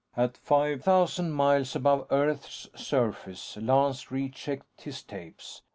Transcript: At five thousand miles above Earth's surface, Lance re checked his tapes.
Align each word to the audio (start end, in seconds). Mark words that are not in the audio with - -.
At 0.17 0.35
five 0.35 0.81
thousand 0.83 1.33
miles 1.33 1.75
above 1.75 2.07
Earth's 2.09 2.67
surface, 2.73 3.55
Lance 3.61 4.09
re 4.09 4.29
checked 4.29 4.81
his 4.81 5.03
tapes. 5.03 5.61